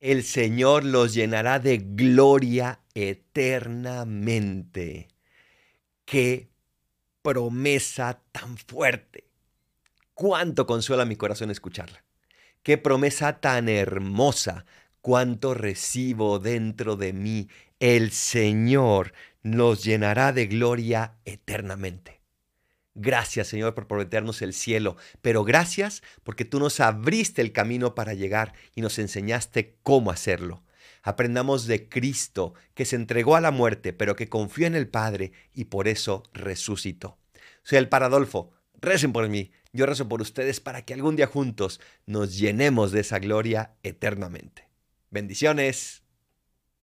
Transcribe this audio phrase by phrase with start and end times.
[0.00, 4.28] El Señor los llenará de gloria eternamente.
[6.04, 6.48] Qué
[7.20, 9.24] promesa tan fuerte.
[10.14, 12.04] Cuánto consuela mi corazón escucharla.
[12.62, 14.66] Qué promesa tan hermosa.
[15.00, 17.48] Cuánto recibo dentro de mí.
[17.80, 19.12] El Señor
[19.42, 22.17] nos llenará de gloria eternamente.
[23.00, 28.12] Gracias Señor por prometernos el cielo, pero gracias porque tú nos abriste el camino para
[28.12, 30.64] llegar y nos enseñaste cómo hacerlo.
[31.04, 35.30] Aprendamos de Cristo, que se entregó a la muerte, pero que confió en el Padre
[35.54, 37.18] y por eso resucitó.
[37.62, 38.50] Soy el Paradolfo,
[38.80, 43.00] recen por mí, yo rezo por ustedes para que algún día juntos nos llenemos de
[43.00, 44.68] esa gloria eternamente.
[45.08, 46.02] Bendiciones.